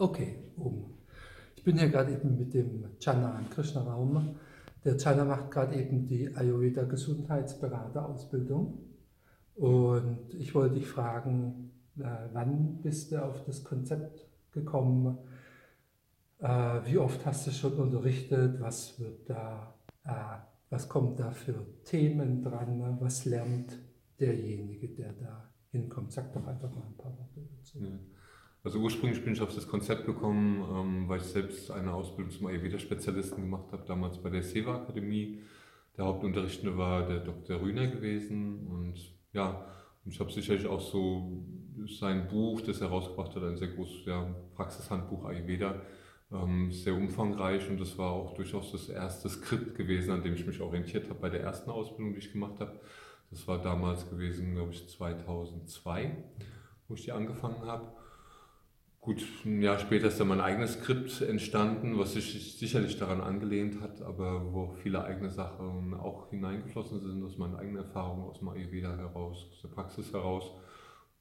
Okay, 0.00 0.34
um. 0.56 0.94
Ich 1.54 1.62
bin 1.62 1.76
hier 1.76 1.90
gerade 1.90 2.12
eben 2.12 2.38
mit 2.38 2.54
dem 2.54 2.86
Chana 2.98 3.38
im 3.38 3.50
Krishna 3.50 3.82
Raum. 3.82 4.34
Der 4.82 4.96
Chana 4.96 5.26
macht 5.26 5.50
gerade 5.50 5.74
eben 5.74 6.06
die 6.06 6.34
Ayurveda 6.34 6.84
Gesundheitsberaterausbildung. 6.84 8.78
Und 9.56 10.34
ich 10.38 10.54
wollte 10.54 10.76
dich 10.76 10.86
fragen, 10.86 11.72
äh, 11.98 12.28
wann 12.32 12.80
bist 12.80 13.12
du 13.12 13.22
auf 13.22 13.44
das 13.44 13.62
Konzept 13.62 14.26
gekommen? 14.52 15.18
Äh, 16.38 16.80
wie 16.86 16.96
oft 16.96 17.26
hast 17.26 17.46
du 17.46 17.50
schon 17.50 17.74
unterrichtet? 17.74 18.58
Was 18.58 18.98
wird 18.98 19.28
da, 19.28 19.74
äh, 20.04 20.38
was 20.70 20.88
kommt 20.88 21.20
da 21.20 21.30
für 21.30 21.66
Themen 21.84 22.42
dran? 22.42 22.96
Was 23.00 23.26
lernt 23.26 23.78
derjenige, 24.18 24.88
der 24.88 25.12
da 25.12 25.52
hinkommt? 25.72 26.10
Sag 26.10 26.32
doch 26.32 26.46
einfach 26.46 26.74
mal 26.74 26.86
ein 26.86 26.96
paar 26.96 27.18
Worte 27.18 27.46
dazu. 27.54 27.80
Ja. 27.80 27.98
Also 28.62 28.78
ursprünglich 28.78 29.24
bin 29.24 29.32
ich 29.32 29.40
auf 29.40 29.54
das 29.54 29.66
Konzept 29.66 30.04
gekommen, 30.04 30.62
ähm, 30.70 31.08
weil 31.08 31.18
ich 31.20 31.24
selbst 31.24 31.70
eine 31.70 31.94
Ausbildung 31.94 32.30
zum 32.30 32.46
Ayurveda-Spezialisten 32.46 33.40
gemacht 33.40 33.72
habe, 33.72 33.84
damals 33.86 34.18
bei 34.18 34.28
der 34.28 34.42
Seva 34.42 34.76
Akademie. 34.76 35.40
Der 35.96 36.04
Hauptunterrichtende 36.04 36.76
war 36.76 37.06
der 37.06 37.20
Dr. 37.20 37.60
Rühner 37.60 37.86
gewesen 37.86 38.66
und 38.66 38.98
ja, 39.32 39.66
ich 40.04 40.20
habe 40.20 40.30
sicherlich 40.30 40.66
auch 40.66 40.80
so 40.80 41.42
sein 41.98 42.28
Buch, 42.28 42.60
das 42.60 42.80
er 42.80 42.88
herausgebracht 42.88 43.34
hat, 43.34 43.42
ein 43.42 43.56
sehr 43.56 43.68
großes 43.68 44.04
ja, 44.04 44.34
Praxishandbuch 44.54 45.24
Ayurveda, 45.24 45.80
ähm, 46.30 46.70
sehr 46.70 46.94
umfangreich 46.94 47.68
und 47.70 47.80
das 47.80 47.96
war 47.96 48.12
auch 48.12 48.34
durchaus 48.34 48.72
das 48.72 48.88
erste 48.88 49.28
Skript 49.30 49.74
gewesen, 49.74 50.10
an 50.10 50.22
dem 50.22 50.34
ich 50.34 50.46
mich 50.46 50.60
orientiert 50.60 51.08
habe 51.08 51.18
bei 51.18 51.30
der 51.30 51.40
ersten 51.40 51.70
Ausbildung, 51.70 52.12
die 52.12 52.20
ich 52.20 52.32
gemacht 52.32 52.60
habe. 52.60 52.78
Das 53.30 53.46
war 53.48 53.62
damals 53.62 54.08
gewesen, 54.10 54.54
glaube 54.54 54.72
ich, 54.72 54.86
2002, 54.88 56.16
wo 56.88 56.94
ich 56.94 57.04
die 57.04 57.12
angefangen 57.12 57.62
habe. 57.62 57.92
Gut, 59.02 59.26
ein 59.46 59.62
Jahr 59.62 59.78
später 59.78 60.08
ist 60.08 60.20
dann 60.20 60.28
mein 60.28 60.42
eigenes 60.42 60.74
Skript 60.74 61.22
entstanden, 61.22 61.98
was 61.98 62.12
sich 62.12 62.58
sicherlich 62.58 62.98
daran 62.98 63.22
angelehnt 63.22 63.80
hat, 63.80 64.02
aber 64.02 64.52
wo 64.52 64.74
viele 64.82 65.02
eigene 65.02 65.30
Sachen 65.30 65.94
auch 65.94 66.28
hineingeflossen 66.28 67.00
sind, 67.00 67.24
aus 67.24 67.38
meinen 67.38 67.56
eigenen 67.56 67.84
Erfahrungen, 67.84 68.24
aus 68.24 68.40
dem 68.40 68.50
Ayurveda 68.50 68.94
heraus, 68.98 69.48
aus 69.50 69.62
der 69.62 69.68
Praxis 69.68 70.12
heraus. 70.12 70.52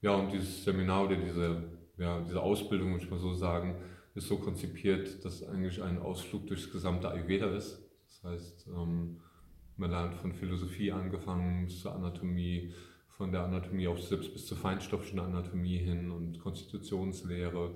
Ja, 0.02 0.11
und 0.11 0.33
dieses 0.33 0.66
Seminar 0.66 1.05
oder 1.05 1.16
diese, 1.16 1.80
ja, 1.97 2.19
diese 2.19 2.41
Ausbildung, 2.41 2.91
muss 2.91 3.03
ich 3.03 3.09
mal 3.09 3.19
so 3.19 3.33
sagen, 3.33 3.77
ist 4.14 4.27
so 4.27 4.38
konzipiert, 4.38 5.23
dass 5.23 5.41
eigentlich 5.47 5.81
ein 5.81 5.99
Ausflug 5.99 6.47
durchs 6.47 6.69
gesamte 6.73 7.09
Ayurveda 7.09 7.47
ist. 7.55 7.81
Das 8.08 8.23
heißt, 8.25 8.67
ähm, 8.75 9.21
man 9.77 9.91
lernt 9.91 10.16
von 10.16 10.33
Philosophie 10.33 10.91
angefangen 10.91 11.67
bis 11.67 11.80
zur 11.80 11.95
Anatomie, 11.95 12.73
von 13.19 13.33
der 13.33 13.43
Anatomie 13.43 13.89
auch 13.89 13.97
selbst 13.97 14.31
bis 14.31 14.45
zur 14.45 14.57
feinstofflichen 14.57 15.19
Anatomie 15.19 15.77
hin 15.77 16.09
und 16.09 16.39
Konstitutionslehre 16.39 17.71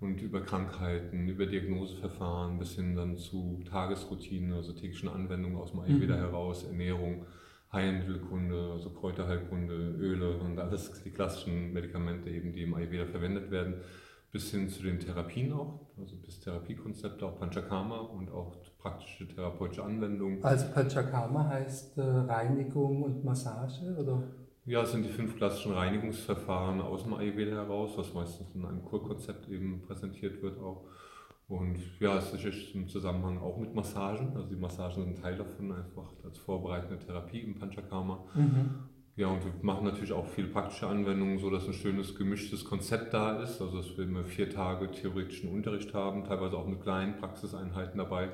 und 0.00 0.20
über 0.20 0.40
Krankheiten, 0.40 1.28
über 1.28 1.46
Diagnoseverfahren 1.46 2.58
bis 2.58 2.74
hin 2.74 2.96
dann 2.96 3.16
zu 3.16 3.62
Tagesroutinen, 3.70 4.54
also 4.54 4.72
täglichen 4.72 5.08
Anwendungen 5.08 5.56
aus 5.56 5.70
dem 5.70 5.80
Ayurveda 5.80 6.16
mhm. 6.16 6.20
heraus, 6.20 6.64
Ernährung, 6.64 7.26
Heilmittelkunde, 7.72 8.72
also 8.72 8.90
Kräuterheilkunde, 8.90 9.72
Öle 10.00 10.36
und 10.38 10.58
alles 10.58 11.00
die 11.04 11.10
klassischen 11.10 11.72
Medikamente 11.72 12.28
eben, 12.30 12.52
die 12.52 12.62
im 12.62 12.74
Ayurveda 12.74 13.06
verwendet 13.06 13.52
werden, 13.52 13.74
bis 14.32 14.50
hin 14.50 14.68
zu 14.68 14.82
den 14.82 14.98
Therapien 14.98 15.52
auch, 15.52 15.78
also 15.96 16.16
bis 16.16 16.40
Therapiekonzepte, 16.40 17.24
auch 17.24 17.38
Panchakarma 17.38 17.98
und 17.98 18.32
auch 18.32 18.56
praktische 18.78 19.28
therapeutische 19.28 19.84
Anwendungen. 19.84 20.42
Also 20.42 20.66
Panchakarma 20.74 21.46
heißt 21.46 21.98
äh, 21.98 22.02
Reinigung 22.02 23.04
und 23.04 23.24
Massage, 23.24 23.96
oder? 23.96 24.24
Ja, 24.68 24.82
es 24.82 24.92
sind 24.92 25.02
die 25.02 25.08
fünf 25.08 25.34
klassischen 25.34 25.72
Reinigungsverfahren 25.72 26.82
aus 26.82 27.04
dem 27.04 27.14
Ayurveda 27.14 27.52
heraus, 27.52 27.92
was 27.96 28.12
meistens 28.12 28.54
in 28.54 28.66
einem 28.66 28.84
Kurkonzept 28.84 29.48
eben 29.48 29.80
präsentiert 29.80 30.42
wird 30.42 30.60
auch. 30.60 30.84
Und 31.48 31.78
ja, 32.00 32.18
es 32.18 32.34
ist 32.34 32.74
im 32.74 32.86
Zusammenhang 32.86 33.38
auch 33.38 33.56
mit 33.56 33.74
Massagen. 33.74 34.36
Also 34.36 34.50
die 34.50 34.56
Massagen 34.56 35.04
sind 35.04 35.22
Teil 35.22 35.38
davon, 35.38 35.72
einfach 35.72 36.12
als 36.22 36.36
vorbereitende 36.36 36.98
Therapie 36.98 37.40
im 37.40 37.54
Panchakarma. 37.54 38.22
Mhm. 38.34 38.70
Ja, 39.16 39.28
und 39.28 39.42
wir 39.42 39.52
machen 39.62 39.86
natürlich 39.86 40.12
auch 40.12 40.26
viele 40.26 40.48
praktische 40.48 40.86
Anwendungen, 40.86 41.38
so 41.38 41.48
dass 41.48 41.66
ein 41.66 41.72
schönes 41.72 42.14
gemischtes 42.14 42.66
Konzept 42.66 43.14
da 43.14 43.42
ist. 43.42 43.62
Also 43.62 43.78
dass 43.78 43.96
wir 43.96 44.04
immer 44.04 44.24
vier 44.24 44.50
Tage 44.50 44.90
theoretischen 44.90 45.50
Unterricht 45.50 45.94
haben, 45.94 46.24
teilweise 46.24 46.58
auch 46.58 46.66
mit 46.66 46.82
kleinen 46.82 47.16
Praxiseinheiten 47.16 47.96
dabei. 47.96 48.28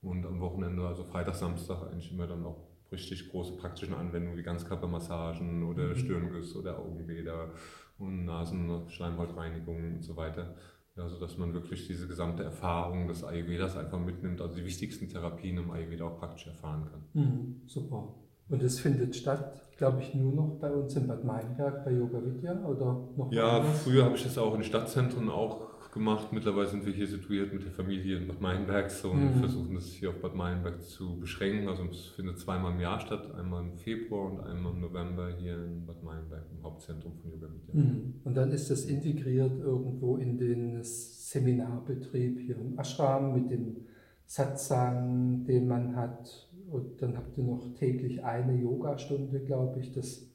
Und 0.00 0.24
am 0.24 0.40
Wochenende, 0.40 0.86
also 0.86 1.04
Freitag, 1.04 1.34
Samstag, 1.34 1.82
eigentlich 1.82 2.10
immer 2.10 2.26
dann 2.26 2.46
auch 2.46 2.68
richtig 2.90 3.30
große 3.30 3.56
praktischen 3.56 3.94
Anwendungen 3.94 4.38
wie 4.38 4.42
Ganzkörpermassagen 4.42 5.62
oder 5.64 5.88
mhm. 5.88 5.96
Stirnguss 5.96 6.56
oder 6.56 6.78
Augenbäder 6.78 7.50
und 7.98 8.24
Nasenschleimhautreinigung 8.24 9.94
und 9.94 10.02
so 10.02 10.16
weiter. 10.16 10.54
Ja, 10.96 11.08
sodass 11.08 11.38
man 11.38 11.54
wirklich 11.54 11.86
diese 11.86 12.08
gesamte 12.08 12.42
Erfahrung 12.42 13.06
des 13.06 13.22
Ayurvedas 13.22 13.76
einfach 13.76 14.00
mitnimmt, 14.00 14.40
also 14.40 14.56
die 14.56 14.64
wichtigsten 14.64 15.08
Therapien 15.08 15.58
im 15.58 15.70
Ayurveda 15.70 16.06
auch 16.06 16.18
praktisch 16.18 16.48
erfahren 16.48 16.86
kann. 16.90 17.04
Mhm, 17.12 17.62
super. 17.66 18.16
Und 18.48 18.62
es 18.62 18.80
findet 18.80 19.14
statt, 19.14 19.60
glaube 19.76 20.00
ich, 20.00 20.14
nur 20.14 20.32
noch 20.32 20.58
bei 20.58 20.72
uns 20.72 20.96
in 20.96 21.06
Bad 21.06 21.22
Meinberg 21.22 21.84
bei 21.84 21.92
Yoga 21.92 22.20
Vidya 22.24 22.64
oder 22.64 23.08
noch 23.16 23.30
Ja, 23.30 23.62
früher 23.62 24.04
habe 24.04 24.16
ich 24.16 24.26
es 24.26 24.38
auch 24.38 24.54
in 24.54 24.64
Stadtzentren 24.64 25.28
auch 25.28 25.77
gemacht. 25.98 26.32
Mittlerweile 26.32 26.66
sind 26.68 26.86
wir 26.86 26.92
hier 26.92 27.06
situiert 27.06 27.52
mit 27.52 27.64
der 27.64 27.72
Familie 27.72 28.16
in 28.16 28.26
Bad 28.26 28.40
Meinberg 28.40 28.90
so, 28.90 29.10
und 29.10 29.36
mhm. 29.36 29.40
versuchen 29.40 29.74
das 29.74 29.86
hier 29.86 30.10
auf 30.10 30.20
Bad 30.22 30.34
Meinberg 30.34 30.82
zu 30.82 31.18
beschränken. 31.20 31.68
Also 31.68 31.84
es 31.90 32.06
findet 32.06 32.38
zweimal 32.38 32.72
im 32.72 32.80
Jahr 32.80 33.00
statt, 33.00 33.34
einmal 33.34 33.64
im 33.64 33.76
Februar 33.76 34.32
und 34.32 34.40
einmal 34.40 34.72
im 34.72 34.80
November 34.80 35.30
hier 35.38 35.62
in 35.62 35.84
Bad 35.84 36.02
Meinberg, 36.02 36.46
im 36.50 36.62
Hauptzentrum 36.62 37.14
von 37.16 37.30
Yoga 37.30 37.48
Vidya. 37.52 37.74
Mhm. 37.74 38.14
Und 38.24 38.36
dann 38.36 38.50
ist 38.52 38.70
das 38.70 38.84
integriert 38.86 39.58
irgendwo 39.58 40.16
in 40.16 40.38
den 40.38 40.78
Seminarbetrieb 40.82 42.40
hier 42.40 42.56
im 42.56 42.78
Ashram 42.78 43.34
mit 43.34 43.50
dem 43.50 43.76
Satsang, 44.24 45.44
den 45.44 45.68
man 45.68 45.96
hat. 45.96 46.48
Und 46.70 47.00
dann 47.00 47.16
habt 47.16 47.36
ihr 47.38 47.44
noch 47.44 47.74
täglich 47.74 48.24
eine 48.24 48.54
Yogastunde, 48.54 49.40
glaube 49.40 49.80
ich. 49.80 49.92
Das 49.92 50.27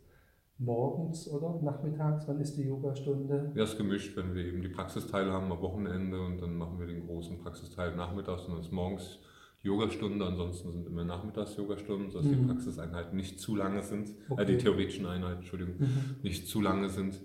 morgens 0.63 1.27
oder 1.27 1.59
nachmittags? 1.61 2.27
Wann 2.27 2.39
ist 2.39 2.55
die 2.55 2.63
Yogastunde? 2.63 3.51
Ja, 3.55 3.63
ist 3.63 3.77
gemischt, 3.77 4.15
wenn 4.15 4.33
wir 4.33 4.45
eben 4.45 4.61
die 4.61 4.69
Praxisteile 4.69 5.31
haben 5.31 5.51
am 5.51 5.61
Wochenende 5.61 6.19
und 6.19 6.41
dann 6.41 6.57
machen 6.57 6.79
wir 6.79 6.87
den 6.87 7.05
großen 7.05 7.37
Praxisteil 7.39 7.95
nachmittags 7.95 8.45
und 8.45 8.53
dann 8.53 8.61
ist 8.61 8.71
morgens 8.71 9.19
die 9.63 9.67
Yogastunde. 9.67 10.25
Ansonsten 10.25 10.71
sind 10.71 10.87
immer 10.87 11.03
nachmittags 11.03 11.55
Yogastunden, 11.57 12.11
sodass 12.11 12.27
mhm. 12.27 12.41
die 12.41 12.47
Praxiseinheiten 12.47 13.17
nicht 13.17 13.39
zu 13.39 13.55
lange 13.55 13.81
sind, 13.81 14.09
okay. 14.29 14.41
äh, 14.41 14.45
die 14.45 14.57
theoretischen 14.57 15.05
Einheiten, 15.05 15.39
Entschuldigung, 15.39 15.75
mhm. 15.79 16.15
nicht 16.21 16.47
zu 16.47 16.61
lange 16.61 16.89
sind. 16.89 17.21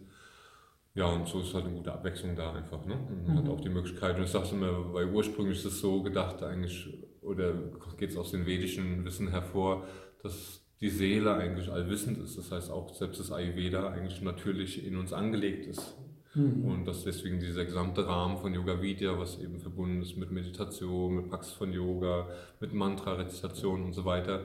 Ja, 0.95 1.07
und 1.07 1.29
so 1.29 1.41
ist 1.41 1.55
halt 1.55 1.67
eine 1.67 1.77
gute 1.77 1.93
Abwechslung 1.93 2.35
da 2.35 2.53
einfach. 2.53 2.85
Ne? 2.85 2.99
Man 3.27 3.35
mhm. 3.35 3.39
hat 3.39 3.49
auch 3.49 3.61
die 3.61 3.69
Möglichkeit, 3.69 4.17
und 4.17 4.25
ich 4.25 4.31
sage 4.31 4.49
immer, 4.53 4.93
weil 4.93 5.13
ursprünglich 5.13 5.59
ist 5.59 5.67
es 5.67 5.81
so 5.81 6.03
gedacht 6.03 6.43
eigentlich, 6.43 6.89
oder 7.23 7.53
geht 7.97 8.11
es 8.11 8.17
aus 8.17 8.33
dem 8.33 8.47
vedischen 8.47 9.05
Wissen 9.05 9.29
hervor, 9.29 9.85
dass 10.23 10.68
die 10.81 10.91
Seele 10.91 11.35
eigentlich 11.35 11.71
allwissend 11.71 12.19
ist. 12.19 12.39
Das 12.39 12.53
heißt 12.53 12.71
auch 12.71 12.95
selbst 12.95 13.21
das 13.21 13.33
Ayurveda 13.33 13.89
eigentlich 13.89 14.23
natürlich 14.23 14.87
in 14.87 14.97
uns 14.97 15.13
angelegt 15.13 15.67
ist. 15.67 15.97
Mhm. 16.35 16.65
Und 16.65 16.85
dass 16.87 17.05
deswegen 17.05 17.41
dieser 17.41 17.65
gesamte 17.65 18.07
Rahmen 18.07 18.39
von 18.39 18.55
Yoga 18.55 18.81
Vidya, 18.81 19.19
was 19.19 19.41
eben 19.41 19.59
verbunden 19.59 20.03
ist 20.03 20.17
mit 20.17 20.31
Meditation, 20.31 21.17
mit 21.17 21.31
Praxis 21.31 21.55
von 21.55 21.73
Yoga, 21.73 22.29
mit 22.61 22.73
Mantra-Rezitation 22.73 23.83
und 23.83 23.93
so 23.93 24.05
weiter, 24.05 24.45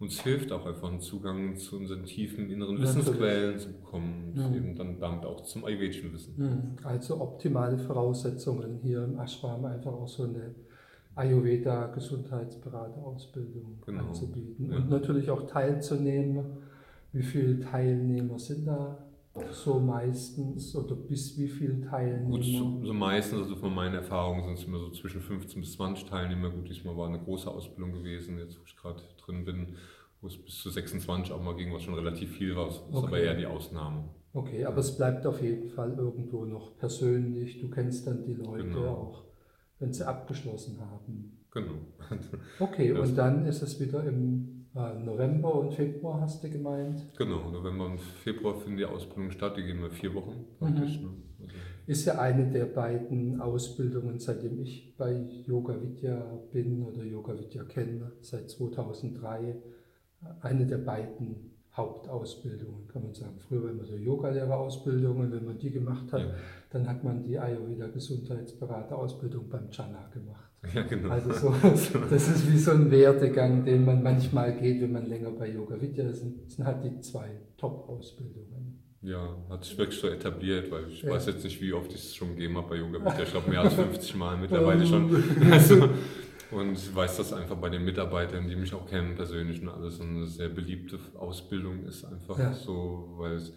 uns 0.00 0.20
hilft 0.20 0.52
auch 0.52 0.66
einfach 0.66 0.88
einen 0.88 1.00
Zugang 1.00 1.56
zu 1.56 1.76
unseren 1.76 2.04
tiefen 2.04 2.50
inneren 2.50 2.80
Wissensquellen 2.80 3.58
zu 3.58 3.72
bekommen 3.72 4.32
und 4.34 4.50
mhm. 4.50 4.56
eben 4.56 4.74
dann 4.76 4.98
damit 4.98 5.24
auch 5.24 5.42
zum 5.42 5.64
ayurvedischen 5.64 6.12
Wissen. 6.12 6.34
Mhm. 6.36 6.76
Also 6.84 7.20
optimale 7.20 7.78
Voraussetzungen 7.78 8.80
hier 8.82 9.04
im 9.04 9.18
Ashram, 9.18 9.64
einfach 9.64 9.92
auch 9.92 10.08
so 10.08 10.24
eine 10.24 10.54
Ayurveda 11.16 11.86
Gesundheitsberaterausbildung 11.88 13.82
genau. 13.86 14.08
anzubieten 14.08 14.70
ja. 14.70 14.76
und 14.76 14.90
natürlich 14.90 15.30
auch 15.30 15.46
teilzunehmen. 15.46 16.44
Wie 17.12 17.22
viele 17.22 17.60
Teilnehmer 17.60 18.38
sind 18.38 18.66
da 18.66 18.98
so 19.50 19.78
meistens 19.78 20.74
oder 20.76 20.94
bis 20.94 21.38
wie 21.38 21.48
viele 21.48 21.80
Teilnehmer? 21.80 22.30
Gut, 22.30 22.44
so, 22.44 22.80
so 22.84 22.92
meistens, 22.92 23.42
also 23.42 23.56
von 23.56 23.74
meinen 23.74 23.94
Erfahrungen 23.94 24.44
sind 24.44 24.58
es 24.58 24.64
immer 24.64 24.78
so 24.78 24.90
zwischen 24.90 25.20
15 25.20 25.60
bis 25.60 25.72
20 25.74 26.06
Teilnehmer. 26.06 26.50
Gut, 26.50 26.68
diesmal 26.68 26.96
war 26.96 27.08
eine 27.08 27.20
große 27.20 27.50
Ausbildung 27.50 27.92
gewesen, 27.92 28.38
jetzt 28.38 28.58
wo 28.58 28.64
ich 28.66 28.76
gerade 28.76 29.00
drin 29.24 29.44
bin, 29.44 29.76
wo 30.20 30.26
es 30.26 30.36
bis 30.36 30.58
zu 30.58 30.70
26 30.70 31.32
auch 31.32 31.42
mal 31.42 31.54
ging, 31.54 31.72
was 31.72 31.82
schon 31.82 31.94
relativ 31.94 32.36
viel 32.36 32.56
war. 32.56 32.66
Das 32.66 32.76
ist 32.76 32.82
okay. 32.92 33.06
aber 33.06 33.18
eher 33.18 33.34
die 33.34 33.46
Ausnahme. 33.46 34.04
Okay, 34.32 34.64
aber 34.64 34.78
es 34.78 34.96
bleibt 34.96 35.26
auf 35.26 35.40
jeden 35.40 35.68
Fall 35.68 35.94
irgendwo 35.96 36.44
noch 36.44 36.76
persönlich. 36.76 37.60
Du 37.60 37.70
kennst 37.70 38.06
dann 38.06 38.24
die 38.24 38.34
Leute 38.34 38.64
genau. 38.64 38.88
auch 38.88 39.24
wenn 39.84 39.92
sie 39.92 40.06
abgeschlossen 40.06 40.80
haben. 40.80 41.38
Genau. 41.50 41.74
Okay, 42.58 42.92
das 42.92 43.10
und 43.10 43.16
dann 43.16 43.46
ist 43.46 43.62
es 43.62 43.78
wieder 43.78 44.02
im 44.04 44.66
äh, 44.74 44.94
November 44.98 45.54
und 45.54 45.74
Februar, 45.74 46.20
hast 46.22 46.42
du 46.42 46.50
gemeint? 46.50 47.04
Genau, 47.16 47.50
November 47.50 47.86
und 47.86 48.00
Februar 48.00 48.56
finden 48.56 48.78
die 48.78 48.84
Ausbildungen 48.86 49.30
statt, 49.30 49.56
die 49.56 49.62
gehen 49.62 49.80
wir 49.80 49.90
vier 49.90 50.14
Wochen 50.14 50.46
praktisch. 50.58 50.98
Mhm. 50.98 51.04
Ne? 51.04 51.12
Also 51.40 51.54
ist 51.86 52.06
ja 52.06 52.18
eine 52.18 52.50
der 52.50 52.64
beiden 52.64 53.40
Ausbildungen, 53.42 54.18
seitdem 54.18 54.58
ich 54.58 54.96
bei 54.96 55.12
Yoga 55.46 55.80
Vidya 55.80 56.40
bin 56.50 56.82
oder 56.82 57.04
Yoga 57.04 57.38
Vidya 57.38 57.64
kenne, 57.64 58.12
seit 58.22 58.50
2003, 58.50 59.56
eine 60.40 60.66
der 60.66 60.78
beiden 60.78 61.53
Hauptausbildungen, 61.76 62.86
kann 62.88 63.02
man 63.02 63.14
sagen. 63.14 63.34
Früher 63.48 63.64
war 63.64 63.70
immer 63.70 63.84
so 63.84 63.96
Yogalehrerausbildung 63.96 65.18
und 65.18 65.32
wenn 65.32 65.44
man 65.44 65.58
die 65.58 65.70
gemacht 65.70 66.12
hat, 66.12 66.20
ja. 66.20 66.34
dann 66.70 66.88
hat 66.88 67.02
man 67.02 67.22
die 67.22 67.38
Ayurveda 67.38 67.88
Gesundheitsberaterausbildung 67.88 69.48
beim 69.48 69.70
Chana 69.70 70.08
gemacht. 70.12 70.50
Ja, 70.74 70.80
genau. 70.82 71.10
Also 71.10 71.30
so, 71.30 71.54
das 72.08 72.26
ist 72.26 72.50
wie 72.50 72.56
so 72.56 72.70
ein 72.70 72.90
Werdegang, 72.90 73.66
den 73.66 73.84
man 73.84 74.02
manchmal 74.02 74.56
geht, 74.56 74.80
wenn 74.80 74.92
man 74.92 75.04
länger 75.06 75.30
bei 75.32 75.50
Yoga 75.50 75.78
Vidya 75.78 76.08
ist. 76.08 76.24
Das 76.24 76.54
sind 76.54 76.64
halt 76.64 76.82
die 76.82 77.00
zwei 77.00 77.28
Top-Ausbildungen. 77.58 78.80
Ja, 79.02 79.36
hat 79.50 79.62
sich 79.62 79.76
wirklich 79.76 80.00
so 80.00 80.08
etabliert, 80.08 80.70
weil 80.70 80.88
ich 80.88 81.02
ja. 81.02 81.10
weiß 81.10 81.26
jetzt 81.26 81.44
nicht, 81.44 81.60
wie 81.60 81.74
oft 81.74 81.92
ich 81.92 82.00
es 82.00 82.14
schon 82.14 82.30
gegeben 82.30 82.56
habe 82.56 82.70
bei 82.70 82.76
Yoga 82.76 82.98
Vidya. 82.98 83.24
Ich 83.24 83.30
glaube 83.30 83.50
mehr 83.50 83.60
als 83.60 83.74
50 83.74 84.16
Mal 84.16 84.38
mittlerweile 84.38 84.86
schon. 84.86 85.22
Also, 85.50 85.90
und 86.50 86.72
ich 86.72 86.94
weiß 86.94 87.16
das 87.16 87.32
einfach 87.32 87.56
bei 87.56 87.68
den 87.68 87.84
Mitarbeitern, 87.84 88.48
die 88.48 88.56
mich 88.56 88.72
auch 88.74 88.88
kennen 88.88 89.14
persönlich 89.14 89.60
und 89.60 89.68
alles, 89.68 90.00
eine 90.00 90.26
sehr 90.26 90.48
beliebte 90.48 90.98
Ausbildung 91.14 91.84
ist 91.84 92.04
einfach 92.04 92.38
ja. 92.38 92.52
so, 92.52 93.14
weil 93.16 93.34
es, 93.34 93.52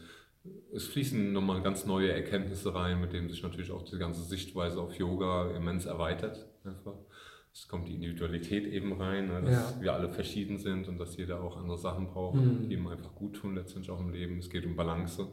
es 0.73 0.87
fließen 0.87 1.31
nochmal 1.33 1.61
ganz 1.61 1.85
neue 1.85 2.11
Erkenntnisse 2.11 2.73
rein, 2.73 3.01
mit 3.01 3.13
denen 3.13 3.29
sich 3.29 3.43
natürlich 3.43 3.71
auch 3.71 3.83
die 3.83 3.97
ganze 3.97 4.21
Sichtweise 4.23 4.79
auf 4.79 4.95
Yoga 4.95 5.51
immens 5.51 5.85
erweitert. 5.85 6.45
Einfach. 6.63 6.95
Es 7.53 7.67
kommt 7.67 7.87
die 7.87 7.95
Individualität 7.95 8.67
eben 8.67 8.93
rein, 8.93 9.27
ne, 9.27 9.41
dass 9.41 9.75
ja. 9.75 9.81
wir 9.81 9.93
alle 9.93 10.09
verschieden 10.09 10.59
sind 10.59 10.87
und 10.87 10.99
dass 10.99 11.17
jeder 11.17 11.41
auch 11.41 11.57
andere 11.57 11.77
Sachen 11.77 12.07
braucht, 12.07 12.35
mhm. 12.35 12.69
die 12.69 12.75
ihm 12.75 12.87
einfach 12.87 13.15
gut 13.15 13.35
tun, 13.35 13.55
letztendlich 13.55 13.89
auch 13.89 13.99
im 13.99 14.11
Leben. 14.11 14.37
Es 14.37 14.49
geht 14.49 14.65
um 14.65 14.75
Balance. 14.75 15.27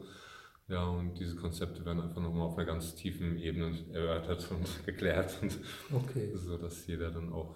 Ja, 0.67 0.83
und 0.87 1.19
diese 1.19 1.35
Konzepte 1.35 1.85
werden 1.85 2.01
einfach 2.01 2.21
nochmal 2.21 2.47
auf 2.47 2.57
einer 2.57 2.65
ganz 2.65 2.95
tiefen 2.95 3.37
Ebene 3.37 3.77
erörtert 3.93 4.49
und 4.51 4.85
geklärt. 4.85 5.37
Und 5.41 5.59
okay. 5.93 6.31
So 6.35 6.57
dass 6.57 6.87
jeder 6.87 7.11
dann 7.11 7.31
auch 7.31 7.55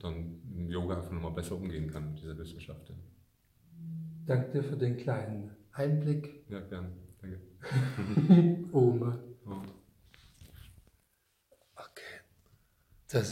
dann 0.00 0.40
im 0.56 0.68
Yoga 0.68 0.96
einfach 0.96 1.12
nochmal 1.12 1.32
besser 1.32 1.56
umgehen 1.56 1.90
kann 1.90 2.10
mit 2.12 2.20
dieser 2.20 2.36
Wissenschaft. 2.38 2.92
Danke 4.26 4.50
dir 4.52 4.64
für 4.64 4.76
den 4.76 4.96
kleinen 4.96 5.50
Einblick. 5.72 6.44
Ja, 6.48 6.60
gerne. 6.60 6.90
Danke. 7.20 7.40
Oma. 8.72 9.18